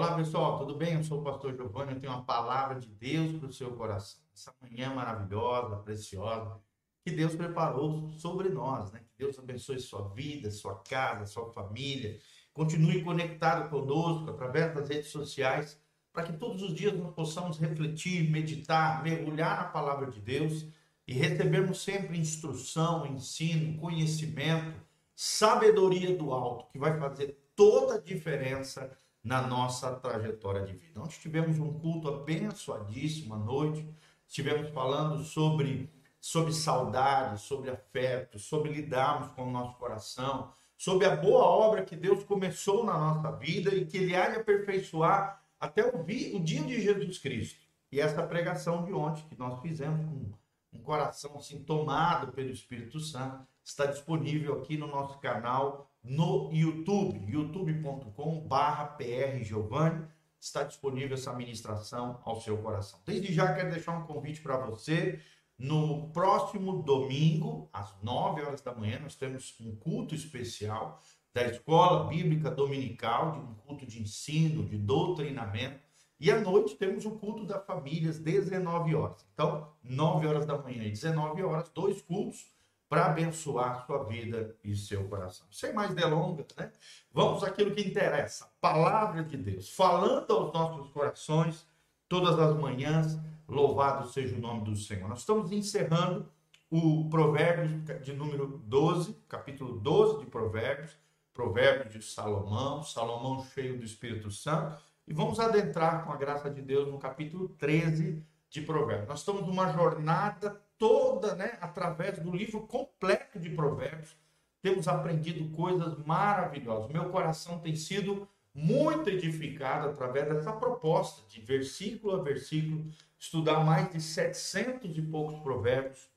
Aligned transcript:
Olá 0.00 0.16
pessoal, 0.16 0.58
tudo 0.58 0.76
bem? 0.76 0.94
Eu 0.94 1.04
sou 1.04 1.20
o 1.20 1.22
pastor 1.22 1.54
Giovanni, 1.54 1.92
eu 1.92 2.00
tenho 2.00 2.10
uma 2.10 2.24
palavra 2.24 2.80
de 2.80 2.88
Deus 2.88 3.38
para 3.38 3.48
o 3.50 3.52
seu 3.52 3.70
coração. 3.76 4.22
Essa 4.32 4.50
manhã 4.58 4.94
maravilhosa, 4.94 5.76
preciosa, 5.76 6.58
que 7.04 7.10
Deus 7.10 7.34
preparou 7.34 8.08
sobre 8.12 8.48
nós, 8.48 8.90
né? 8.92 9.00
Que 9.00 9.12
Deus 9.18 9.38
abençoe 9.38 9.78
sua 9.78 10.08
vida, 10.14 10.50
sua 10.50 10.76
casa, 10.88 11.26
sua 11.26 11.52
família. 11.52 12.18
Continue 12.54 13.04
conectado 13.04 13.68
conosco 13.68 14.30
através 14.30 14.74
das 14.74 14.88
redes 14.88 15.10
sociais, 15.10 15.78
para 16.14 16.22
que 16.22 16.32
todos 16.32 16.62
os 16.62 16.72
dias 16.72 16.96
nós 16.96 17.14
possamos 17.14 17.58
refletir, 17.58 18.30
meditar, 18.30 19.02
mergulhar 19.02 19.58
na 19.58 19.64
palavra 19.64 20.10
de 20.10 20.18
Deus 20.18 20.66
e 21.06 21.12
recebermos 21.12 21.82
sempre 21.82 22.18
instrução, 22.18 23.04
ensino, 23.04 23.78
conhecimento, 23.78 24.80
sabedoria 25.14 26.16
do 26.16 26.32
alto, 26.32 26.72
que 26.72 26.78
vai 26.78 26.98
fazer 26.98 27.38
toda 27.54 27.96
a 27.96 28.00
diferença 28.00 28.96
na 29.22 29.42
nossa 29.42 29.92
trajetória 29.92 30.64
de 30.64 30.72
vida. 30.72 30.98
Nós 30.98 31.16
tivemos 31.18 31.58
um 31.58 31.72
culto 31.78 32.08
abençoadíssimo 32.08 33.34
à 33.34 33.38
noite, 33.38 33.86
estivemos 34.26 34.70
falando 34.70 35.22
sobre, 35.24 35.90
sobre 36.20 36.52
saudade, 36.52 37.40
sobre 37.40 37.70
afeto, 37.70 38.38
sobre 38.38 38.72
lidarmos 38.72 39.30
com 39.32 39.48
o 39.48 39.50
nosso 39.50 39.76
coração, 39.76 40.52
sobre 40.76 41.06
a 41.06 41.14
boa 41.14 41.44
obra 41.44 41.84
que 41.84 41.94
Deus 41.94 42.24
começou 42.24 42.84
na 42.84 42.96
nossa 42.96 43.32
vida 43.36 43.74
e 43.74 43.84
que 43.84 43.98
Ele 43.98 44.16
há 44.16 44.30
de 44.30 44.36
aperfeiçoar 44.36 45.42
até 45.58 45.84
o, 45.84 46.00
o 46.00 46.04
dia 46.40 46.62
de 46.62 46.80
Jesus 46.80 47.18
Cristo. 47.18 47.60
E 47.92 48.00
essa 48.00 48.22
pregação 48.22 48.84
de 48.84 48.92
ontem 48.92 49.24
que 49.28 49.38
nós 49.38 49.60
fizemos 49.60 50.06
com 50.06 50.32
um 50.72 50.82
coração 50.82 51.36
assim 51.36 51.62
tomado 51.62 52.32
pelo 52.32 52.50
Espírito 52.50 53.00
Santo 53.00 53.46
está 53.62 53.86
disponível 53.86 54.58
aqui 54.58 54.76
no 54.76 54.86
nosso 54.86 55.18
canal 55.18 55.89
no 56.02 56.50
YouTube, 56.52 57.30
youtube.com/pr 57.30 59.44
Giovanni. 59.44 60.06
Está 60.40 60.62
disponível 60.62 61.14
essa 61.14 61.34
ministração 61.34 62.20
ao 62.24 62.40
seu 62.40 62.56
coração. 62.58 63.00
Desde 63.04 63.32
já 63.32 63.54
quero 63.54 63.70
deixar 63.70 63.98
um 63.98 64.06
convite 64.06 64.40
para 64.40 64.56
você. 64.56 65.20
No 65.58 66.10
próximo 66.12 66.82
domingo, 66.82 67.68
às 67.70 67.94
9 68.02 68.40
horas 68.40 68.62
da 68.62 68.74
manhã, 68.74 68.98
nós 68.98 69.14
temos 69.14 69.54
um 69.60 69.76
culto 69.76 70.14
especial 70.14 71.02
da 71.34 71.46
Escola 71.46 72.08
Bíblica 72.08 72.50
Dominical, 72.50 73.32
de 73.32 73.38
um 73.40 73.54
culto 73.54 73.86
de 73.86 74.00
ensino, 74.00 74.64
de 74.64 74.78
doutrinamento. 74.78 75.78
E 76.18 76.30
à 76.30 76.40
noite 76.40 76.76
temos 76.76 77.04
o 77.04 77.12
culto 77.12 77.44
da 77.44 77.60
família, 77.60 78.08
às 78.08 78.18
19 78.18 78.94
horas. 78.94 79.26
Então, 79.34 79.70
9 79.84 80.26
horas 80.26 80.46
da 80.46 80.56
manhã 80.56 80.84
e 80.84 80.90
19 80.90 81.42
horas, 81.42 81.68
dois 81.68 82.00
cultos 82.00 82.50
para 82.90 83.06
abençoar 83.06 83.86
sua 83.86 84.02
vida 84.02 84.56
e 84.64 84.74
seu 84.74 85.08
coração. 85.08 85.46
Sem 85.52 85.72
mais 85.72 85.94
delongas, 85.94 86.48
né? 86.56 86.72
Vamos 87.12 87.44
àquilo 87.44 87.72
que 87.72 87.88
interessa. 87.88 88.50
Palavra 88.60 89.22
de 89.22 89.36
Deus, 89.36 89.72
falando 89.72 90.28
aos 90.32 90.52
nossos 90.52 90.90
corações 90.90 91.64
todas 92.08 92.36
as 92.36 92.56
manhãs. 92.56 93.16
Louvado 93.48 94.08
seja 94.08 94.34
o 94.34 94.40
nome 94.40 94.64
do 94.64 94.74
Senhor. 94.74 95.08
Nós 95.08 95.20
estamos 95.20 95.52
encerrando 95.52 96.28
o 96.68 97.08
Provérbios 97.08 98.02
de 98.02 98.12
número 98.12 98.60
12, 98.66 99.16
capítulo 99.28 99.78
12 99.78 100.24
de 100.24 100.26
Provérbios, 100.26 100.96
Provérbios 101.32 101.92
de 101.92 102.02
Salomão, 102.02 102.82
Salomão 102.82 103.44
cheio 103.54 103.78
do 103.78 103.84
Espírito 103.84 104.32
Santo, 104.32 104.82
e 105.06 105.14
vamos 105.14 105.38
adentrar 105.38 106.04
com 106.04 106.12
a 106.12 106.16
graça 106.16 106.50
de 106.50 106.60
Deus 106.60 106.88
no 106.88 106.98
capítulo 106.98 107.48
13 107.50 108.20
de 108.50 108.60
Provérbios. 108.60 109.08
Nós 109.08 109.20
estamos 109.20 109.46
numa 109.46 109.72
jornada 109.72 110.60
toda, 110.76 111.34
né, 111.34 111.56
através 111.60 112.18
do 112.18 112.34
livro 112.34 112.66
completo 112.66 113.38
de 113.38 113.50
Provérbios, 113.50 114.16
temos 114.60 114.88
aprendido 114.88 115.54
coisas 115.56 115.96
maravilhosas. 116.04 116.90
Meu 116.90 117.08
coração 117.10 117.60
tem 117.60 117.76
sido 117.76 118.28
muito 118.52 119.08
edificado 119.08 119.88
através 119.88 120.28
dessa 120.28 120.52
proposta 120.52 121.26
de 121.28 121.40
versículo 121.40 122.16
a 122.16 122.22
versículo, 122.22 122.90
estudar 123.18 123.64
mais 123.64 123.90
de 123.92 124.00
700 124.00 124.98
e 124.98 125.02
poucos 125.02 125.38
provérbios 125.40 126.08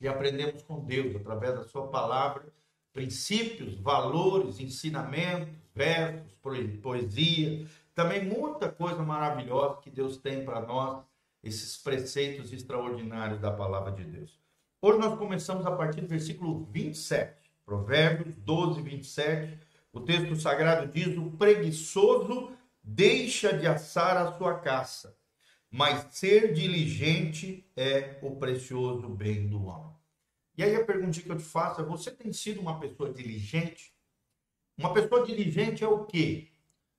e 0.00 0.08
aprendemos 0.08 0.62
com 0.62 0.84
Deus 0.84 1.14
através 1.14 1.54
da 1.54 1.64
sua 1.64 1.86
palavra, 1.88 2.44
princípios, 2.92 3.78
valores, 3.78 4.58
ensinamentos, 4.58 5.54
versos, 5.74 6.32
poesia, 6.82 7.66
também 7.94 8.24
muita 8.24 8.68
coisa 8.68 9.02
maravilhosa 9.02 9.80
que 9.80 9.90
Deus 9.90 10.16
tem 10.16 10.44
para 10.44 10.60
nós 10.60 11.04
esses 11.42 11.76
preceitos 11.76 12.52
extraordinários 12.52 13.40
da 13.40 13.50
palavra 13.50 13.92
de 13.92 14.04
Deus. 14.04 14.38
Hoje 14.82 14.98
nós 14.98 15.18
começamos 15.18 15.66
a 15.66 15.72
partir 15.72 16.00
do 16.00 16.06
versículo 16.06 16.64
27, 16.70 17.50
Provérbios 17.64 18.34
12, 18.36 18.80
27. 18.82 19.58
O 19.92 20.00
texto 20.00 20.36
sagrado 20.36 20.90
diz: 20.90 21.16
O 21.16 21.30
preguiçoso 21.32 22.52
deixa 22.82 23.56
de 23.56 23.66
assar 23.66 24.16
a 24.16 24.36
sua 24.36 24.58
caça, 24.58 25.16
mas 25.70 26.14
ser 26.14 26.52
diligente 26.52 27.66
é 27.76 28.18
o 28.22 28.36
precioso 28.36 29.08
bem 29.08 29.48
do 29.48 29.64
homem. 29.64 29.94
E 30.56 30.62
aí 30.62 30.74
a 30.76 30.84
pergunta 30.84 31.20
que 31.20 31.30
eu 31.30 31.36
te 31.36 31.44
faço 31.44 31.80
é: 31.80 31.84
você 31.84 32.10
tem 32.10 32.32
sido 32.32 32.60
uma 32.60 32.78
pessoa 32.78 33.12
diligente? 33.12 33.92
Uma 34.76 34.92
pessoa 34.92 35.24
diligente 35.26 35.84
é 35.84 35.88
o 35.88 36.04
quê? 36.04 36.48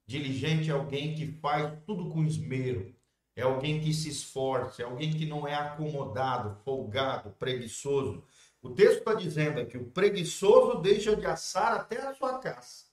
Diligente 0.05 0.69
é 0.69 0.73
alguém 0.73 1.15
que 1.15 1.31
faz 1.39 1.79
tudo 1.85 2.09
com 2.09 2.23
esmero, 2.23 2.93
é 3.35 3.41
alguém 3.43 3.79
que 3.79 3.93
se 3.93 4.09
esforça, 4.09 4.81
é 4.81 4.85
alguém 4.85 5.11
que 5.11 5.25
não 5.25 5.47
é 5.47 5.55
acomodado, 5.55 6.57
folgado, 6.63 7.31
preguiçoso. 7.39 8.23
O 8.61 8.69
texto 8.69 8.99
está 8.99 9.13
dizendo 9.13 9.65
que 9.65 9.77
o 9.77 9.85
preguiçoso 9.85 10.81
deixa 10.81 11.15
de 11.15 11.25
assar 11.25 11.73
até 11.73 11.97
a 11.99 12.13
sua 12.13 12.37
caça. 12.39 12.85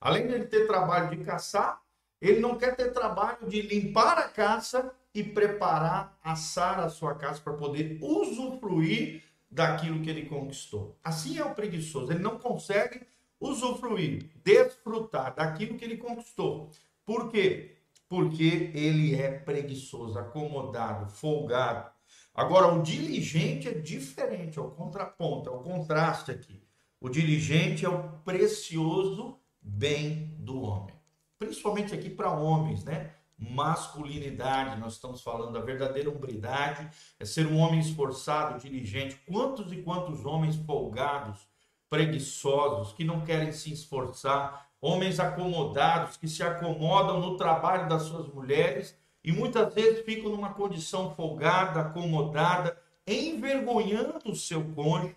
Além 0.00 0.26
de 0.26 0.34
ele 0.34 0.46
ter 0.46 0.66
trabalho 0.66 1.10
de 1.10 1.24
caçar, 1.24 1.80
ele 2.20 2.40
não 2.40 2.56
quer 2.56 2.76
ter 2.76 2.92
trabalho 2.92 3.48
de 3.48 3.62
limpar 3.62 4.18
a 4.18 4.28
caça 4.28 4.92
e 5.14 5.22
preparar, 5.24 6.18
assar 6.22 6.78
a 6.78 6.88
sua 6.88 7.14
caça 7.14 7.40
para 7.40 7.54
poder 7.54 7.98
usufruir 8.00 9.24
daquilo 9.50 10.02
que 10.02 10.10
ele 10.10 10.26
conquistou. 10.26 10.96
Assim 11.02 11.38
é 11.38 11.44
o 11.44 11.54
preguiçoso, 11.54 12.12
ele 12.12 12.22
não 12.22 12.38
consegue 12.38 13.00
usufruir, 13.40 14.30
desfrutar 14.44 15.34
daquilo 15.34 15.76
que 15.76 15.84
ele 15.84 15.96
conquistou. 15.96 16.70
Por 17.04 17.30
quê? 17.30 17.77
Porque 18.08 18.70
ele 18.74 19.14
é 19.14 19.30
preguiçoso, 19.30 20.18
acomodado, 20.18 21.10
folgado. 21.10 21.90
Agora, 22.34 22.72
o 22.72 22.82
diligente 22.82 23.68
é 23.68 23.72
diferente, 23.72 24.58
é 24.58 24.62
o 24.62 24.70
contraponto, 24.70 25.50
é 25.50 25.52
o 25.52 25.60
contraste 25.60 26.30
aqui. 26.30 26.62
O 27.00 27.08
diligente 27.08 27.84
é 27.84 27.88
o 27.88 28.10
precioso 28.24 29.38
bem 29.60 30.34
do 30.38 30.62
homem. 30.62 30.94
Principalmente 31.38 31.94
aqui 31.94 32.08
para 32.08 32.32
homens, 32.32 32.84
né? 32.84 33.14
Masculinidade, 33.36 34.80
nós 34.80 34.94
estamos 34.94 35.22
falando 35.22 35.52
da 35.52 35.60
verdadeira 35.60 36.10
hombridade, 36.10 36.88
é 37.20 37.24
ser 37.24 37.46
um 37.46 37.58
homem 37.58 37.78
esforçado, 37.78 38.58
diligente. 38.60 39.20
Quantos 39.26 39.70
e 39.72 39.82
quantos 39.82 40.24
homens 40.24 40.56
folgados, 40.56 41.46
preguiçosos, 41.88 42.92
que 42.92 43.04
não 43.04 43.22
querem 43.22 43.52
se 43.52 43.72
esforçar, 43.72 44.68
homens 44.80 45.18
acomodados 45.18 46.16
que 46.16 46.28
se 46.28 46.42
acomodam 46.42 47.20
no 47.20 47.36
trabalho 47.36 47.88
das 47.88 48.02
suas 48.02 48.26
mulheres 48.28 48.96
e 49.24 49.32
muitas 49.32 49.74
vezes 49.74 50.04
ficam 50.04 50.30
numa 50.30 50.54
condição 50.54 51.14
folgada, 51.14 51.80
acomodada, 51.80 52.80
envergonhando 53.06 54.30
o 54.30 54.34
seu 54.34 54.62
cônjuge, 54.74 55.16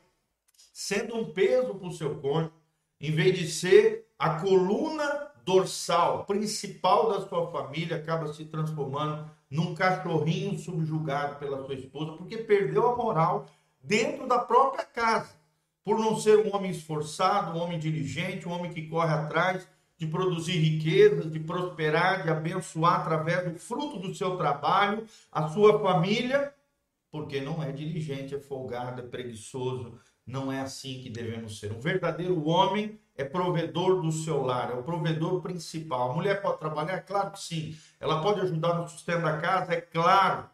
sendo 0.74 1.16
um 1.16 1.32
peso 1.32 1.76
para 1.76 1.88
o 1.88 1.94
seu 1.94 2.16
cônjuge, 2.16 2.54
em 3.00 3.12
vez 3.12 3.38
de 3.38 3.48
ser 3.48 4.08
a 4.18 4.40
coluna 4.40 5.32
dorsal 5.44 6.26
principal 6.26 7.10
da 7.10 7.28
sua 7.28 7.52
família, 7.52 7.98
acaba 7.98 8.32
se 8.32 8.46
transformando 8.46 9.30
num 9.50 9.76
cachorrinho 9.76 10.58
subjugado 10.58 11.36
pela 11.38 11.66
sua 11.66 11.76
esposa, 11.76 12.14
porque 12.14 12.38
perdeu 12.38 12.90
a 12.90 12.96
moral 12.96 13.46
dentro 13.84 14.28
da 14.28 14.40
própria 14.40 14.86
casa 14.86 15.41
por 15.84 16.00
não 16.00 16.16
ser 16.16 16.38
um 16.38 16.56
homem 16.56 16.72
esforçado, 16.72 17.58
um 17.58 17.62
homem 17.62 17.80
diligente, 17.80 18.48
um 18.48 18.52
homem 18.52 18.72
que 18.72 18.88
corre 18.88 19.14
atrás 19.14 19.68
de 19.98 20.08
produzir 20.08 20.58
riquezas, 20.58 21.32
de 21.32 21.40
prosperar, 21.40 22.24
de 22.24 22.30
abençoar 22.32 23.02
através 23.02 23.52
do 23.52 23.60
fruto 23.60 24.00
do 24.00 24.16
seu 24.16 24.36
trabalho 24.36 25.06
a 25.32 25.48
sua 25.48 25.80
família, 25.80 26.52
porque 27.12 27.40
não 27.40 27.62
é 27.62 27.72
diligente, 27.72 28.34
é 28.34 28.40
folgado, 28.40 29.02
é 29.02 29.04
preguiçoso. 29.04 30.00
Não 30.26 30.52
é 30.52 30.62
assim 30.62 31.02
que 31.02 31.10
devemos 31.10 31.60
ser. 31.60 31.72
Um 31.72 31.80
verdadeiro 31.80 32.48
homem 32.48 33.00
é 33.16 33.24
provedor 33.24 34.02
do 34.02 34.12
seu 34.12 34.42
lar, 34.42 34.72
é 34.72 34.74
o 34.74 34.84
provedor 34.84 35.42
principal. 35.42 36.12
A 36.12 36.16
mulher 36.16 36.42
pode 36.42 36.60
trabalhar? 36.60 37.02
Claro 37.02 37.32
que 37.32 37.40
sim. 37.40 37.78
Ela 38.00 38.22
pode 38.24 38.42
ajudar 38.42 38.76
no 38.76 38.88
sustento 38.88 39.22
da 39.22 39.38
casa? 39.38 39.74
É 39.74 39.82
claro. 39.82 40.50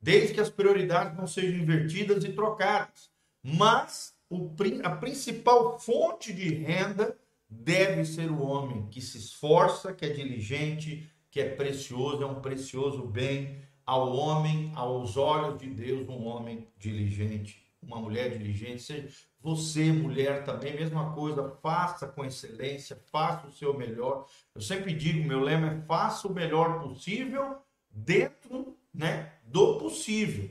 Desde 0.00 0.32
que 0.32 0.40
as 0.40 0.48
prioridades 0.48 1.14
não 1.16 1.26
sejam 1.26 1.58
invertidas 1.60 2.24
e 2.24 2.32
trocadas. 2.32 3.10
Mas 3.42 4.15
o, 4.28 4.54
a 4.82 4.90
principal 4.90 5.78
fonte 5.78 6.32
de 6.32 6.48
renda 6.54 7.16
deve 7.48 8.04
ser 8.04 8.30
o 8.30 8.42
homem 8.42 8.86
que 8.88 9.00
se 9.00 9.18
esforça, 9.18 9.92
que 9.92 10.04
é 10.04 10.08
diligente, 10.08 11.08
que 11.30 11.40
é 11.40 11.48
precioso, 11.48 12.22
é 12.22 12.26
um 12.26 12.40
precioso 12.40 13.06
bem 13.06 13.62
ao 13.84 14.16
homem, 14.16 14.72
aos 14.74 15.16
olhos 15.16 15.58
de 15.58 15.68
Deus, 15.68 16.08
um 16.08 16.26
homem 16.26 16.66
diligente, 16.76 17.64
uma 17.80 18.00
mulher 18.00 18.36
diligente. 18.36 18.82
Seja, 18.82 19.08
Você, 19.40 19.92
mulher, 19.92 20.44
também, 20.44 20.74
mesma 20.74 21.14
coisa, 21.14 21.56
faça 21.62 22.08
com 22.08 22.24
excelência, 22.24 23.00
faça 23.12 23.46
o 23.46 23.52
seu 23.52 23.78
melhor. 23.78 24.26
Eu 24.54 24.60
sempre 24.60 24.92
digo, 24.92 25.26
meu 25.26 25.40
lema 25.40 25.68
é 25.68 25.80
faça 25.86 26.26
o 26.26 26.34
melhor 26.34 26.80
possível 26.80 27.58
dentro 27.88 28.76
né, 28.92 29.34
do 29.44 29.78
possível. 29.78 30.50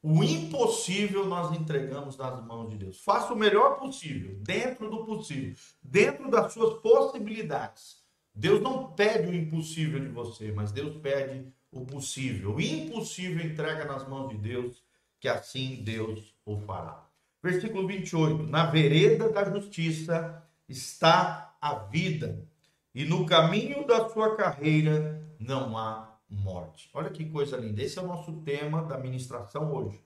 O 0.00 0.22
impossível 0.22 1.26
nós 1.26 1.52
entregamos 1.56 2.16
nas 2.16 2.44
mãos 2.46 2.70
de 2.70 2.76
Deus. 2.76 3.00
Faça 3.02 3.32
o 3.32 3.36
melhor 3.36 3.78
possível, 3.78 4.38
dentro 4.42 4.88
do 4.88 5.04
possível, 5.04 5.56
dentro 5.82 6.30
das 6.30 6.52
suas 6.52 6.80
possibilidades. 6.80 7.98
Deus 8.32 8.60
não 8.60 8.92
pede 8.92 9.26
o 9.26 9.34
impossível 9.34 9.98
de 9.98 10.08
você, 10.08 10.52
mas 10.52 10.70
Deus 10.70 10.96
pede 11.02 11.52
o 11.72 11.84
possível. 11.84 12.54
O 12.54 12.60
impossível 12.60 13.44
entrega 13.44 13.84
nas 13.84 14.08
mãos 14.08 14.28
de 14.28 14.38
Deus, 14.38 14.84
que 15.18 15.28
assim 15.28 15.82
Deus 15.82 16.32
o 16.46 16.56
fará. 16.58 17.04
Versículo 17.42 17.86
28. 17.88 18.44
Na 18.44 18.66
vereda 18.66 19.28
da 19.28 19.44
justiça 19.50 20.42
está 20.68 21.56
a 21.60 21.74
vida, 21.74 22.46
e 22.94 23.04
no 23.04 23.26
caminho 23.26 23.84
da 23.84 24.08
sua 24.08 24.36
carreira 24.36 25.20
não 25.40 25.76
há 25.76 26.17
morte. 26.28 26.90
Olha 26.92 27.10
que 27.10 27.24
coisa 27.24 27.56
linda. 27.56 27.82
Esse 27.82 27.98
é 27.98 28.02
o 28.02 28.06
nosso 28.06 28.32
tema 28.42 28.84
da 28.84 28.98
ministração 28.98 29.72
hoje. 29.72 30.00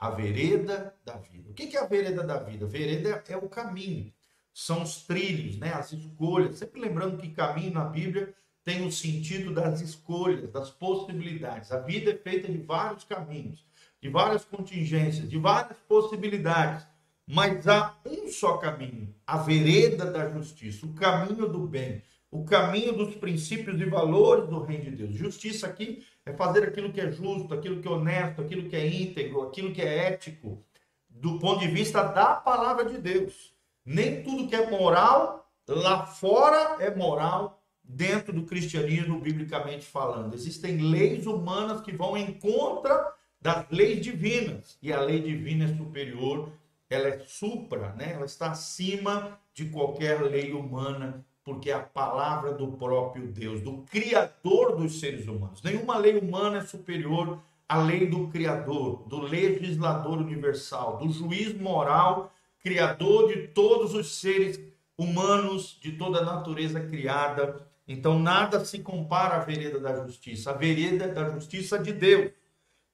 A 0.00 0.10
vereda 0.10 0.94
da 1.04 1.16
vida. 1.16 1.50
O 1.50 1.54
que 1.54 1.76
é 1.76 1.80
a 1.80 1.86
vereda 1.86 2.22
da 2.24 2.38
vida? 2.38 2.66
Vereda 2.66 3.22
é 3.28 3.36
o 3.36 3.48
caminho, 3.48 4.12
são 4.52 4.82
os 4.82 5.02
trilhos, 5.02 5.56
né? 5.56 5.72
as 5.72 5.92
escolhas. 5.92 6.58
Sempre 6.58 6.80
lembrando 6.80 7.18
que 7.18 7.30
caminho 7.30 7.72
na 7.72 7.84
Bíblia 7.84 8.34
tem 8.64 8.86
o 8.86 8.90
sentido 8.90 9.52
das 9.52 9.80
escolhas, 9.80 10.50
das 10.50 10.70
possibilidades. 10.70 11.70
A 11.70 11.78
vida 11.78 12.10
é 12.10 12.16
feita 12.16 12.50
de 12.50 12.58
vários 12.58 13.04
caminhos, 13.04 13.64
de 14.00 14.08
várias 14.08 14.44
contingências, 14.44 15.28
de 15.28 15.38
várias 15.38 15.78
possibilidades. 15.86 16.86
Mas 17.26 17.66
há 17.68 17.96
um 18.04 18.28
só 18.28 18.58
caminho, 18.58 19.14
a 19.26 19.38
vereda 19.38 20.10
da 20.10 20.28
justiça, 20.28 20.84
o 20.84 20.92
caminho 20.92 21.48
do 21.48 21.66
bem 21.66 22.02
o 22.34 22.44
caminho 22.44 22.92
dos 22.92 23.14
princípios 23.14 23.80
e 23.80 23.84
valores 23.84 24.48
do 24.48 24.60
reino 24.60 24.86
de 24.86 24.90
Deus. 24.90 25.14
Justiça 25.14 25.68
aqui 25.68 26.04
é 26.26 26.32
fazer 26.32 26.64
aquilo 26.64 26.92
que 26.92 27.00
é 27.00 27.12
justo, 27.12 27.54
aquilo 27.54 27.80
que 27.80 27.86
é 27.86 27.90
honesto, 27.92 28.40
aquilo 28.40 28.68
que 28.68 28.74
é 28.74 28.84
íntegro, 28.84 29.42
aquilo 29.42 29.72
que 29.72 29.80
é 29.80 30.08
ético, 30.08 30.60
do 31.08 31.38
ponto 31.38 31.60
de 31.60 31.68
vista 31.68 32.02
da 32.02 32.34
palavra 32.34 32.86
de 32.86 32.98
Deus. 32.98 33.54
Nem 33.86 34.24
tudo 34.24 34.48
que 34.48 34.56
é 34.56 34.68
moral 34.68 35.48
lá 35.68 36.06
fora 36.06 36.82
é 36.82 36.92
moral 36.92 37.62
dentro 37.84 38.32
do 38.32 38.42
cristianismo, 38.42 39.20
biblicamente 39.20 39.86
falando. 39.86 40.34
Existem 40.34 40.78
leis 40.78 41.26
humanas 41.26 41.82
que 41.82 41.92
vão 41.92 42.16
em 42.16 42.32
contra 42.32 43.14
das 43.40 43.64
leis 43.70 44.00
divinas, 44.00 44.76
e 44.82 44.92
a 44.92 45.00
lei 45.00 45.20
divina 45.22 45.66
é 45.66 45.76
superior, 45.76 46.50
ela 46.90 47.06
é 47.06 47.18
supra, 47.28 47.92
né? 47.92 48.14
ela 48.14 48.24
está 48.24 48.50
acima 48.50 49.38
de 49.52 49.66
qualquer 49.66 50.20
lei 50.20 50.52
humana 50.52 51.24
porque 51.44 51.70
é 51.70 51.74
a 51.74 51.80
palavra 51.80 52.52
do 52.52 52.68
próprio 52.68 53.26
Deus, 53.26 53.60
do 53.60 53.84
Criador 53.90 54.76
dos 54.76 54.98
seres 54.98 55.28
humanos. 55.28 55.62
Nenhuma 55.62 55.98
lei 55.98 56.18
humana 56.18 56.58
é 56.58 56.62
superior 56.62 57.38
à 57.68 57.82
lei 57.82 58.06
do 58.06 58.28
Criador, 58.28 59.06
do 59.06 59.20
legislador 59.20 60.18
universal, 60.18 60.96
do 60.96 61.12
juiz 61.12 61.54
moral, 61.54 62.32
criador 62.60 63.28
de 63.28 63.48
todos 63.48 63.92
os 63.92 64.18
seres 64.18 64.58
humanos, 64.96 65.78
de 65.82 65.92
toda 65.92 66.20
a 66.20 66.24
natureza 66.24 66.80
criada. 66.80 67.68
Então, 67.86 68.18
nada 68.18 68.64
se 68.64 68.78
compara 68.78 69.36
à 69.36 69.40
vereda 69.40 69.78
da 69.78 70.02
justiça, 70.02 70.50
a 70.50 70.54
vereda 70.54 71.08
da 71.08 71.28
justiça 71.28 71.78
de 71.78 71.92
Deus. 71.92 72.32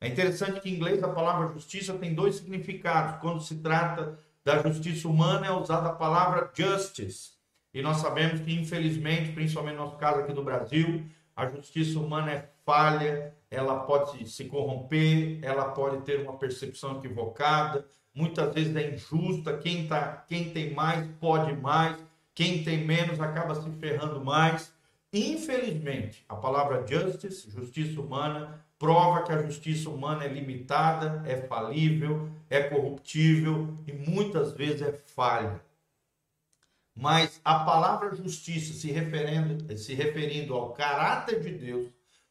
É 0.01 0.09
interessante 0.09 0.61
que 0.61 0.71
em 0.71 0.75
inglês 0.75 1.01
a 1.05 1.09
palavra 1.09 1.53
justiça 1.53 1.95
tem 1.95 2.15
dois 2.15 2.37
significados. 2.37 3.21
Quando 3.21 3.41
se 3.41 3.57
trata 3.57 4.19
da 4.45 4.61
justiça 4.61 5.07
humana, 5.07 5.47
é 5.47 5.53
usada 5.53 5.91
a 5.91 5.93
palavra 5.93 6.51
justice 6.53 7.40
e 7.73 7.83
nós 7.83 7.99
sabemos 7.99 8.41
que, 8.41 8.53
infelizmente, 8.53 9.33
principalmente 9.33 9.77
no 9.77 9.85
nosso 9.85 9.97
caso 9.97 10.21
aqui 10.21 10.33
do 10.33 10.43
Brasil, 10.43 11.05
a 11.37 11.47
justiça 11.47 11.99
humana 11.99 12.33
é 12.33 12.49
falha, 12.67 13.33
ela 13.51 13.81
pode 13.81 14.29
se 14.29 14.45
corromper, 14.45 15.39
ela 15.43 15.71
pode 15.71 16.03
ter 16.03 16.21
uma 16.21 16.37
percepção 16.37 16.99
equivocada, 16.99 17.87
muitas 18.15 18.53
vezes 18.53 18.75
é 18.75 18.95
injusta. 18.95 19.57
Quem, 19.57 19.87
tá, 19.87 20.25
quem 20.29 20.51
tem 20.51 20.75
mais 20.75 21.07
pode 21.21 21.53
mais, 21.55 21.97
quem 22.35 22.63
tem 22.65 22.85
menos 22.85 23.21
acaba 23.21 23.55
se 23.55 23.71
ferrando 23.73 24.25
mais. 24.25 24.73
Infelizmente, 25.13 26.25
a 26.29 26.37
palavra 26.37 26.87
justice, 26.87 27.51
justiça 27.51 28.01
humana, 28.01 28.65
prova 28.79 29.23
que 29.23 29.33
a 29.33 29.43
justiça 29.43 29.91
humana 29.91 30.25
é 30.25 30.29
limitada, 30.29 31.23
é 31.27 31.37
falível, 31.37 32.29
é 32.49 32.63
corruptível 32.63 33.77
e 33.87 33.93
muitas 33.93 34.53
vezes 34.53 34.83
é 34.83 34.93
falha. 35.15 35.61
Mas 37.01 37.41
a 37.43 37.61
palavra 37.61 38.15
justiça, 38.15 38.75
se 38.75 38.93
referindo, 38.93 39.75
se 39.79 39.95
referindo 39.95 40.53
ao 40.53 40.75
caráter 40.75 41.41
de 41.41 41.51
Deus, 41.51 41.89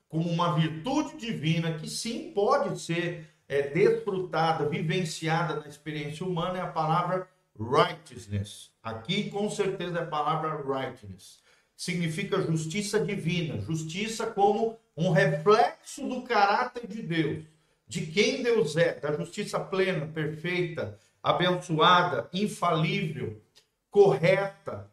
como 0.08 0.30
uma 0.30 0.54
virtude 0.54 1.18
divina 1.18 1.74
que 1.74 1.90
sim 1.90 2.32
pode 2.36 2.80
ser 2.80 3.28
é, 3.48 3.64
desfrutada, 3.64 4.70
vivenciada 4.70 5.56
na 5.56 5.68
experiência 5.68 6.24
humana, 6.24 6.60
é 6.60 6.62
a 6.62 6.68
palavra 6.68 7.28
righteousness. 7.60 8.70
Aqui, 8.84 9.32
com 9.32 9.50
certeza, 9.50 9.98
é 9.98 10.04
a 10.04 10.06
palavra 10.06 10.62
righteousness. 10.62 11.40
Significa 11.76 12.40
justiça 12.40 13.00
divina, 13.00 13.60
justiça 13.62 14.28
como 14.28 14.78
um 14.96 15.10
reflexo 15.10 16.08
do 16.08 16.22
caráter 16.22 16.86
de 16.86 17.02
Deus, 17.02 17.44
de 17.88 18.06
quem 18.06 18.44
Deus 18.44 18.78
é, 18.78 19.00
da 19.00 19.14
justiça 19.14 19.60
plena, 19.60 20.06
perfeita, 20.06 20.96
abençoada, 21.24 22.30
infalível 22.32 23.42
correta. 23.90 24.92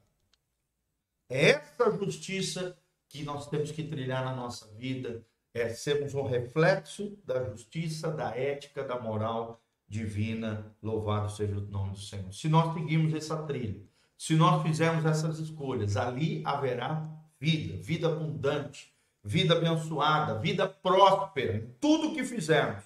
É 1.29 1.51
essa 1.51 1.91
justiça 1.91 2.77
que 3.09 3.23
nós 3.25 3.49
temos 3.49 3.71
que 3.71 3.85
trilhar 3.85 4.25
na 4.25 4.35
nossa 4.35 4.67
vida, 4.75 5.25
é 5.55 5.71
sermos 5.71 6.15
um 6.15 6.23
reflexo 6.23 7.19
da 7.25 7.43
justiça, 7.45 8.11
da 8.11 8.37
ética, 8.37 8.85
da 8.85 9.01
moral 9.01 9.63
divina. 9.89 10.75
Louvado 10.83 11.31
seja 11.31 11.57
o 11.57 11.61
nome 11.61 11.93
do 11.93 12.01
Senhor. 12.01 12.33
Se 12.33 12.49
nós 12.49 12.75
seguirmos 12.75 13.15
essa 13.15 13.43
trilha, 13.45 13.81
se 14.19 14.35
nós 14.35 14.63
fizermos 14.63 15.05
essas 15.05 15.39
escolhas, 15.39 15.97
ali 15.97 16.43
haverá 16.45 17.09
vida, 17.41 17.83
vida 17.83 18.09
abundante, 18.09 18.93
vida 19.23 19.57
abençoada, 19.57 20.39
vida 20.39 20.69
próspera 20.69 21.57
em 21.57 21.75
tudo 21.81 22.15
que 22.15 22.25
fizermos 22.25 22.85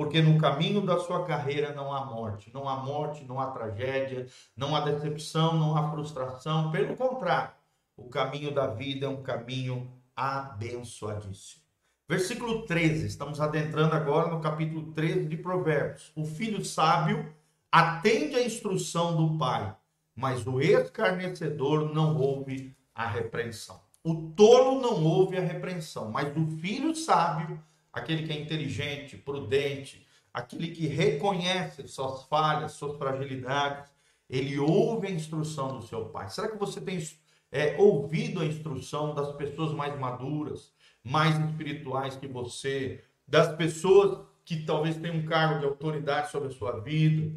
porque 0.00 0.22
no 0.22 0.38
caminho 0.38 0.80
da 0.80 0.98
sua 0.98 1.26
carreira 1.26 1.74
não 1.74 1.92
há 1.92 2.06
morte, 2.06 2.50
não 2.54 2.66
há 2.66 2.76
morte, 2.76 3.22
não 3.26 3.38
há 3.38 3.50
tragédia, 3.50 4.26
não 4.56 4.74
há 4.74 4.80
decepção, 4.80 5.58
não 5.58 5.76
há 5.76 5.90
frustração, 5.90 6.70
pelo 6.70 6.96
contrário, 6.96 7.52
o 7.98 8.08
caminho 8.08 8.50
da 8.50 8.66
vida 8.66 9.04
é 9.04 9.08
um 9.10 9.22
caminho 9.22 9.92
abençoadíssimo. 10.16 11.62
Versículo 12.08 12.64
13, 12.64 13.08
estamos 13.08 13.42
adentrando 13.42 13.94
agora 13.94 14.30
no 14.30 14.40
capítulo 14.40 14.90
13 14.92 15.26
de 15.26 15.36
Provérbios. 15.36 16.10
O 16.16 16.24
filho 16.24 16.64
sábio 16.64 17.30
atende 17.70 18.36
à 18.36 18.42
instrução 18.42 19.14
do 19.14 19.36
pai, 19.36 19.76
mas 20.16 20.46
o 20.46 20.62
escarnecedor 20.62 21.92
não 21.92 22.16
ouve 22.16 22.74
a 22.94 23.06
repreensão. 23.06 23.78
O 24.02 24.32
tolo 24.34 24.80
não 24.80 25.04
ouve 25.04 25.36
a 25.36 25.42
repreensão, 25.42 26.10
mas 26.10 26.34
o 26.34 26.46
filho 26.56 26.96
sábio 26.96 27.62
aquele 27.92 28.26
que 28.26 28.32
é 28.32 28.40
inteligente, 28.40 29.16
prudente, 29.16 30.06
aquele 30.32 30.68
que 30.68 30.86
reconhece 30.86 31.86
suas 31.88 32.24
falhas, 32.24 32.72
suas 32.72 32.96
fragilidades, 32.96 33.90
ele 34.28 34.58
ouve 34.58 35.08
a 35.08 35.10
instrução 35.10 35.78
do 35.78 35.86
seu 35.86 36.06
pai. 36.06 36.28
Será 36.30 36.48
que 36.48 36.58
você 36.58 36.80
tem 36.80 37.04
é, 37.50 37.76
ouvido 37.78 38.40
a 38.40 38.46
instrução 38.46 39.14
das 39.14 39.32
pessoas 39.32 39.72
mais 39.72 39.98
maduras, 39.98 40.72
mais 41.02 41.36
espirituais 41.38 42.16
que 42.16 42.28
você, 42.28 43.02
das 43.26 43.56
pessoas 43.56 44.24
que 44.44 44.64
talvez 44.64 44.96
tenham 44.96 45.16
um 45.16 45.26
cargo 45.26 45.58
de 45.58 45.66
autoridade 45.66 46.30
sobre 46.30 46.48
a 46.48 46.52
sua 46.52 46.78
vida? 46.78 47.32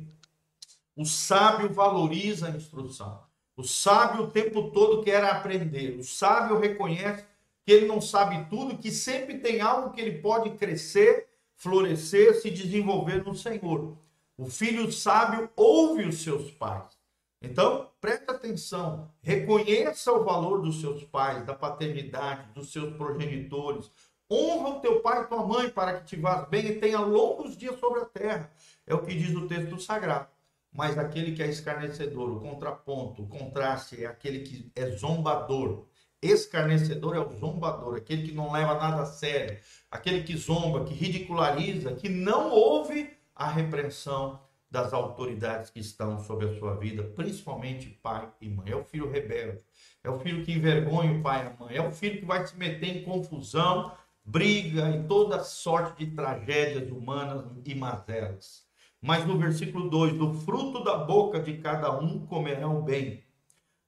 O 0.95 1.05
sábio 1.05 1.74
valoriza 1.74 2.48
a 2.48 2.51
instrução. 2.51 3.24
O 3.55 3.63
sábio 3.63 4.25
o 4.25 4.31
tempo 4.31 4.72
todo 4.72 5.03
quer 5.03 5.24
aprender. 5.24 5.98
O 5.98 6.03
sábio 6.03 6.60
reconhece 6.60 7.25
que 7.65 7.72
ele 7.72 7.88
não 7.88 8.01
sabe 8.01 8.46
tudo, 8.50 8.77
que 8.77 8.91
sempre 8.91 9.38
tem 9.38 9.62
algo 9.62 9.91
que 9.91 10.01
ele 10.01 10.20
pode 10.20 10.51
crescer, 10.51 11.27
florescer, 11.55 12.41
se 12.41 12.50
desenvolver 12.50 13.24
no 13.24 13.34
Senhor. 13.34 13.98
O 14.38 14.46
filho 14.48 14.91
sábio 14.91 15.50
ouve 15.55 16.03
os 16.03 16.22
seus 16.22 16.51
pais. 16.51 16.98
Então, 17.41 17.89
preste 18.00 18.29
atenção, 18.29 19.12
reconheça 19.22 20.12
o 20.12 20.24
valor 20.24 20.62
dos 20.62 20.79
seus 20.79 21.03
pais, 21.03 21.46
da 21.46 21.53
paternidade, 21.53 22.51
dos 22.53 22.72
seus 22.72 22.96
progenitores. 22.96 23.91
Honra 24.32 24.70
o 24.70 24.79
teu 24.79 25.01
pai 25.01 25.22
e 25.24 25.27
tua 25.27 25.46
mãe 25.46 25.70
para 25.70 26.00
que 26.00 26.05
te 26.05 26.15
vás 26.15 26.48
bem 26.48 26.65
e 26.65 26.79
tenha 26.79 27.00
longos 27.00 27.58
dias 27.58 27.79
sobre 27.79 28.00
a 28.00 28.05
terra. 28.05 28.51
É 28.88 28.96
o 28.96 29.03
que 29.03 29.13
diz 29.13 29.36
o 29.36 29.48
texto 29.48 29.79
sagrado. 29.79 30.27
Mas 30.72 30.98
aquele 30.98 31.36
que 31.36 31.43
é 31.43 31.48
escarnecedor, 31.48 32.32
o 32.32 32.39
contraponto, 32.39 33.24
o 33.24 33.27
contraste, 33.27 34.03
é 34.03 34.08
aquele 34.08 34.39
que 34.39 34.72
é 34.75 34.89
zombador, 34.89 35.86
Escarnecedor 36.25 37.15
é 37.15 37.19
o 37.19 37.29
zombador, 37.37 37.97
aquele 37.97 38.23
que 38.23 38.31
não 38.31 38.51
leva 38.51 38.75
nada 38.75 39.01
a 39.01 39.05
sério, 39.05 39.59
aquele 39.91 40.23
que 40.23 40.37
zomba, 40.37 40.85
que 40.85 40.93
ridiculariza, 40.93 41.93
que 41.93 42.07
não 42.07 42.49
ouve 42.49 43.09
a 43.35 43.49
repreensão 43.49 44.39
das 44.71 44.91
autoridades 44.93 45.69
que 45.69 45.79
estão 45.79 46.19
sobre 46.19 46.47
a 46.47 46.57
sua 46.57 46.75
vida, 46.75 47.03
principalmente 47.15 47.89
pai 48.01 48.27
e 48.41 48.49
mãe. 48.49 48.71
É 48.71 48.75
o 48.75 48.83
filho 48.83 49.11
rebelde, 49.11 49.63
é 50.03 50.09
o 50.09 50.19
filho 50.19 50.43
que 50.43 50.51
envergonha 50.51 51.11
o 51.11 51.21
pai 51.21 51.45
e 51.45 51.47
a 51.47 51.63
mãe, 51.63 51.75
é 51.75 51.87
o 51.87 51.91
filho 51.91 52.19
que 52.19 52.25
vai 52.25 52.45
se 52.47 52.57
meter 52.57 52.97
em 52.97 53.03
confusão, 53.03 53.91
briga 54.25 54.89
e 54.89 55.03
toda 55.03 55.43
sorte 55.43 56.03
de 56.03 56.15
tragédias 56.15 56.89
humanas 56.89 57.45
e 57.65 57.75
mazelas. 57.75 58.63
Mas 58.99 59.27
no 59.27 59.37
versículo 59.37 59.89
2: 59.89 60.17
Do 60.17 60.33
fruto 60.33 60.83
da 60.83 60.97
boca 60.97 61.39
de 61.39 61.57
cada 61.57 61.91
um 61.99 62.25
comerão 62.25 62.81
bem, 62.81 63.21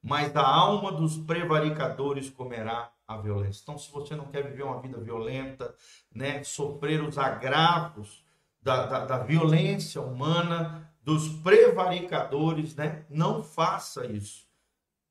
mas 0.06 0.32
da 0.32 0.46
alma 0.46 0.92
dos 0.92 1.18
prevaricadores 1.18 2.30
comerá 2.30 2.92
a 3.08 3.16
violência. 3.16 3.60
Então, 3.62 3.76
se 3.76 3.90
você 3.90 4.14
não 4.14 4.26
quer 4.26 4.48
viver 4.48 4.62
uma 4.62 4.80
vida 4.80 5.00
violenta, 5.00 5.74
né, 6.14 6.44
sofrer 6.44 7.02
os 7.02 7.18
agravos 7.18 8.24
da, 8.62 8.86
da, 8.86 9.04
da 9.04 9.18
violência 9.18 10.00
humana, 10.00 10.88
dos 11.02 11.28
prevaricadores, 11.40 12.76
né, 12.76 13.04
não 13.10 13.42
faça 13.42 14.06
isso. 14.06 14.46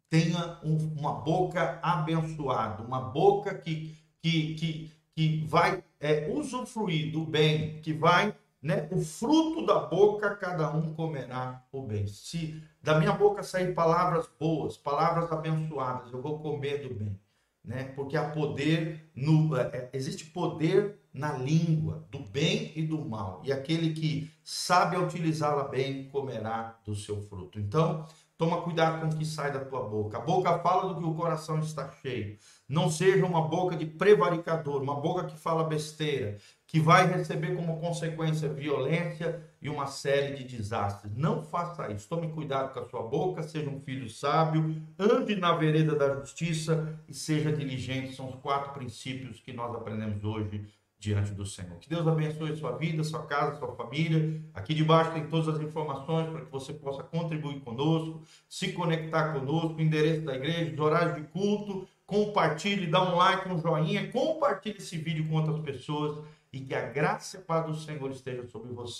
Tenha 0.09 0.59
um, 0.63 0.77
uma 0.97 1.13
boca 1.13 1.77
abençoada, 1.83 2.81
uma 2.81 3.01
boca 3.01 3.53
que, 3.53 3.93
que, 4.21 4.55
que, 4.55 4.91
que 5.13 5.45
vai 5.45 5.83
é, 5.99 6.29
usufruir 6.31 7.11
do 7.11 7.25
bem, 7.25 7.81
que 7.81 7.91
vai 7.91 8.33
né? 8.65 8.87
O 8.91 8.99
fruto 8.99 9.63
da 9.63 9.79
boca 9.79 10.35
cada 10.35 10.71
um 10.71 10.95
comerá 10.95 11.63
o 11.71 11.83
bem. 11.83 12.07
Se 12.07 12.59
da 12.81 12.97
minha 12.97 13.11
boca 13.11 13.43
sair 13.43 13.75
palavras 13.75 14.27
boas, 14.39 14.75
palavras 14.75 15.31
abençoadas, 15.31 16.11
eu 16.11 16.19
vou 16.19 16.39
comer 16.39 16.87
do 16.87 16.95
bem 16.95 17.19
né? 17.65 17.91
Porque 17.95 18.15
há 18.15 18.29
poder 18.29 19.09
no 19.15 19.55
é, 19.57 19.61
é, 19.61 19.89
existe 19.93 20.25
poder 20.25 20.99
na 21.13 21.33
língua 21.33 22.05
do 22.11 22.19
bem 22.19 22.71
e 22.75 22.81
do 22.81 23.03
mal. 23.03 23.41
E 23.43 23.51
aquele 23.51 23.93
que 23.93 24.31
sabe 24.43 24.97
utilizá-la 24.97 25.63
bem 25.63 26.09
comerá 26.09 26.77
do 26.85 26.93
seu 26.93 27.21
fruto. 27.21 27.59
Então, 27.59 28.05
toma 28.37 28.61
cuidado 28.61 28.99
com 28.99 29.07
o 29.07 29.17
que 29.17 29.25
sai 29.25 29.51
da 29.51 29.63
tua 29.63 29.81
boca. 29.87 30.17
A 30.17 30.21
boca 30.21 30.59
fala 30.59 30.93
do 30.93 30.99
que 30.99 31.07
o 31.07 31.15
coração 31.15 31.59
está 31.59 31.89
cheio. 31.89 32.37
Não 32.67 32.89
seja 32.89 33.25
uma 33.25 33.47
boca 33.47 33.75
de 33.75 33.85
prevaricador, 33.85 34.81
uma 34.81 34.99
boca 34.99 35.25
que 35.25 35.37
fala 35.37 35.63
besteira, 35.63 36.37
que 36.75 36.79
vai 36.81 37.07
receber 37.07 37.55
como 37.55 37.79
consequência 37.79 38.49
violência 38.49 39.41
e 39.61 39.69
uma 39.69 39.87
série 39.87 40.35
de 40.35 40.43
desastres. 40.43 41.09
Não 41.15 41.41
faça 41.41 41.89
isso. 41.89 42.09
Tome 42.09 42.27
cuidado 42.33 42.73
com 42.73 42.81
a 42.81 42.89
sua 42.89 43.01
boca, 43.01 43.41
seja 43.43 43.69
um 43.69 43.79
filho 43.79 44.09
sábio, 44.09 44.75
ande 44.99 45.37
na 45.37 45.53
vereda 45.53 45.95
da 45.95 46.15
justiça 46.15 46.99
e 47.07 47.13
seja 47.13 47.49
diligente. 47.49 48.13
São 48.13 48.27
os 48.27 48.35
quatro 48.41 48.73
princípios 48.73 49.39
que 49.39 49.53
nós 49.53 49.73
aprendemos 49.73 50.21
hoje 50.25 50.67
diante 50.99 51.31
do 51.31 51.45
Senhor. 51.45 51.77
Que 51.79 51.87
Deus 51.87 52.05
abençoe 52.05 52.57
sua 52.57 52.73
vida, 52.73 53.05
sua 53.05 53.25
casa, 53.25 53.57
sua 53.57 53.73
família. 53.73 54.41
Aqui 54.53 54.73
debaixo 54.73 55.13
tem 55.13 55.27
todas 55.27 55.47
as 55.47 55.61
informações 55.61 56.29
para 56.29 56.41
que 56.41 56.51
você 56.51 56.73
possa 56.73 57.03
contribuir 57.03 57.61
conosco, 57.61 58.21
se 58.49 58.73
conectar 58.73 59.31
conosco, 59.31 59.79
endereço 59.79 60.25
da 60.25 60.35
igreja, 60.35 60.73
os 60.73 60.79
horários 60.81 61.15
de 61.15 61.21
culto. 61.29 61.87
Compartilhe, 62.05 62.85
dá 62.85 63.01
um 63.01 63.15
like, 63.15 63.47
um 63.47 63.61
joinha, 63.61 64.11
compartilhe 64.11 64.77
esse 64.77 64.97
vídeo 64.97 65.25
com 65.27 65.35
outras 65.35 65.59
pessoas 65.61 66.23
e 66.55 66.61
que 66.61 66.73
a 66.73 66.89
graça 66.89 67.35
e 67.35 67.39
a 67.41 67.43
paz 67.43 67.65
do 67.65 67.75
Senhor 67.75 68.09
esteja 68.11 68.47
sobre 68.47 68.71
você. 68.71 68.93